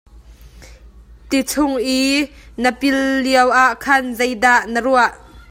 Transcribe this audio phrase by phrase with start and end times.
[1.29, 1.99] Tichung i
[2.61, 5.11] na pil lioah khan zei dah na ruah?